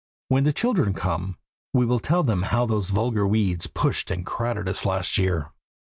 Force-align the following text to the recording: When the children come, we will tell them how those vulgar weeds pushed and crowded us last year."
When 0.29 0.45
the 0.45 0.51
children 0.51 0.95
come, 0.95 1.37
we 1.75 1.85
will 1.85 1.99
tell 1.99 2.23
them 2.23 2.41
how 2.41 2.65
those 2.65 2.89
vulgar 2.89 3.27
weeds 3.27 3.67
pushed 3.67 4.09
and 4.09 4.25
crowded 4.25 4.67
us 4.67 4.83
last 4.83 5.19
year." 5.19 5.51